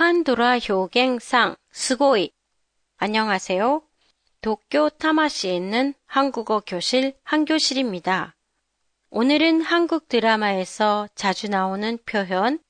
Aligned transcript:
칸도라 0.00 0.60
효갱상 0.60 1.56
스고이 1.72 2.30
안녕하세요. 2.96 3.82
도쿄 4.40 4.88
타마시에 4.88 5.54
있는 5.54 5.92
한국어 6.06 6.62
교실 6.66 7.14
한교실입니다. 7.22 8.34
오늘은 9.10 9.60
한국 9.60 10.08
드라마에서 10.08 11.06
자주 11.14 11.50
나오는 11.50 11.98
표현 12.06 12.60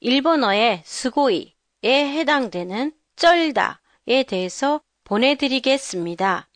일본어의 0.00 0.82
스고이에 0.84 1.52
해당되는 1.84 2.92
쩔다에 3.14 4.24
대해서 4.26 4.80
보내드리겠습니다. 5.04 6.48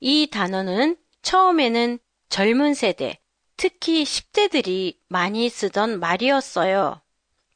이 0.00 0.28
단어는 0.32 0.96
처음에는 1.22 2.00
젊은 2.28 2.74
세대, 2.74 3.20
특히 3.56 4.02
10대들이 4.02 4.96
많이 5.06 5.48
쓰던 5.48 6.00
말이었어요. 6.00 7.00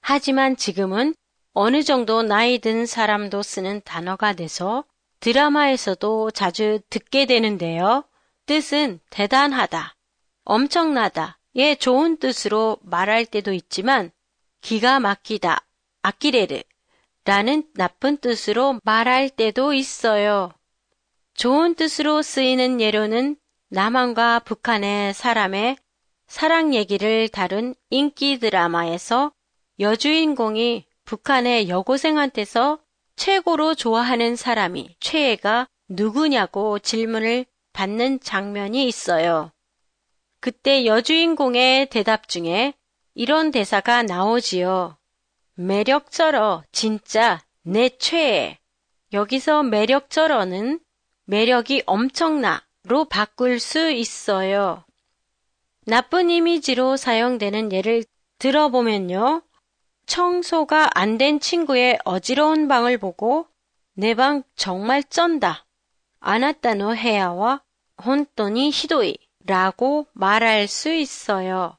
하지만 0.00 0.56
지금은 0.56 1.16
어느 1.52 1.82
정도 1.82 2.22
나이 2.22 2.58
든 2.58 2.86
사람도 2.86 3.42
쓰는 3.42 3.80
단어가 3.84 4.32
돼서 4.32 4.84
드라마에서도 5.20 6.30
자주 6.30 6.80
듣게 6.90 7.26
되는데요. 7.26 8.04
뜻은 8.46 9.00
대단하다, 9.10 9.94
엄청나다의 10.44 11.76
좋은 11.78 12.16
뜻으로 12.18 12.78
말할 12.82 13.26
때도 13.26 13.52
있지만 13.52 14.10
기가 14.60 15.00
막히다, 15.00 15.64
아끼레르 16.02 16.62
라는 17.24 17.64
나쁜 17.74 18.16
뜻으로 18.16 18.80
말할 18.84 19.28
때도 19.28 19.74
있어요. 19.74 20.50
좋은 21.34 21.74
뜻으로 21.74 22.22
쓰이는 22.22 22.80
예로는 22.80 23.36
남한과 23.68 24.40
북한의 24.40 25.12
사람의 25.12 25.76
사랑 26.26 26.74
얘기를 26.74 27.28
다룬 27.28 27.74
인기 27.90 28.38
드라마에서 28.38 29.32
여주인공이 29.78 30.87
북한의 31.08 31.70
여고생한테서 31.70 32.80
최고로 33.16 33.74
좋아하는 33.76 34.36
사람이 34.36 34.96
최애가 35.00 35.66
누구냐고 35.88 36.78
질문을 36.78 37.46
받는 37.72 38.20
장면이 38.20 38.86
있어요. 38.86 39.50
그때 40.40 40.84
여주인공의 40.84 41.88
대답 41.88 42.28
중에 42.28 42.74
이런 43.14 43.50
대사가 43.52 44.02
나오지요. 44.02 44.98
매력쩔어, 45.54 46.64
진짜, 46.72 47.42
내 47.62 47.88
최애. 47.88 48.58
여기서 49.14 49.62
매력쩔어는 49.62 50.78
매력이 51.24 51.84
엄청나로 51.86 53.06
바꿀 53.08 53.60
수 53.60 53.90
있어요. 53.90 54.84
나쁜 55.86 56.28
이미지로 56.28 56.98
사용되는 56.98 57.72
예를 57.72 58.04
들어보면요. 58.38 59.42
청소가 60.08 60.90
안 60.94 61.18
된 61.18 61.38
친구의 61.38 61.98
어지러운 62.04 62.66
방을 62.66 62.96
보고 62.98 63.46
내 63.94 64.14
방 64.14 64.42
정말 64.56 65.04
쩐다. 65.04 65.66
아나타노 66.20 66.94
헤아와 66.94 67.62
혼돈이 68.04 68.70
히도이 68.70 69.16
라고 69.44 70.06
말할 70.14 70.66
수 70.66 70.92
있어요. 70.92 71.76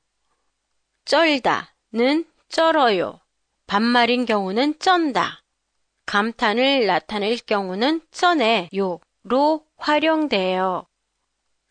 쩔다는 1.05 2.25
쩔어요. 2.49 3.19
반말인 3.67 4.25
경우는 4.25 4.77
쩐다. 4.79 5.41
감탄을 6.05 6.85
나타낼 6.85 7.37
경우는 7.37 8.01
쩌네요. 8.11 8.99
로 9.23 9.65
활용돼요. 9.77 10.85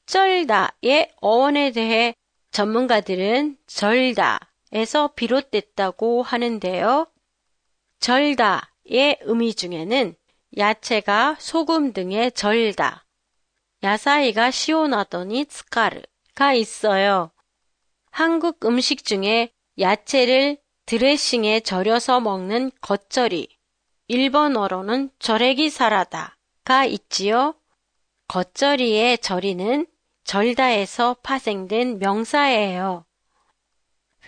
쩔다의 0.06 1.12
어원에 1.20 1.70
대해 1.70 2.14
전문가들은 2.50 3.58
절다 3.66 4.47
에서 4.72 5.08
비롯됐다고 5.14 6.22
하는데요. 6.22 7.06
절다의 8.00 9.18
의미 9.22 9.54
중에는 9.54 10.14
야채가 10.56 11.36
소금 11.38 11.92
등에 11.92 12.30
절다, 12.30 13.06
야사이가 13.82 14.50
시오나더니 14.50 15.46
스카르가 15.48 16.54
있어요. 16.54 17.30
한국 18.10 18.64
음식 18.64 19.04
중에 19.04 19.52
야채를 19.78 20.58
드레싱에 20.86 21.60
절여서 21.60 22.20
먹는 22.20 22.70
겉절이, 22.80 23.48
일본어로는 24.08 25.10
절애기 25.18 25.70
사라다가 25.70 26.84
있지요. 26.86 27.54
겉절이의 28.28 29.18
절이는 29.18 29.86
절다에서 30.24 31.16
파생된 31.22 31.98
명사예요. 31.98 33.07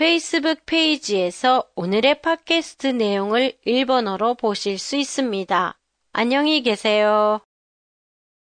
페이스북 0.01 0.65
페이지에서 0.65 1.63
오늘의 1.75 2.23
팟캐스트 2.23 2.87
내용을 2.87 3.53
일본어로 3.67 4.33
보실 4.33 4.79
수 4.79 4.97
있습니다. 4.97 5.79
안녕히 6.15 6.63
계세요. 6.63 7.41